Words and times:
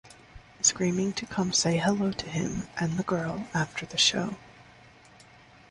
Screaming 0.63 1.13
to 1.13 1.27
come 1.27 1.53
say 1.53 1.77
hello 1.77 2.11
to 2.11 2.25
him 2.27 2.67
and 2.75 2.97
the 2.97 3.03
girl 3.03 3.45
after 3.53 3.85
the 3.85 3.99
show. 3.99 4.35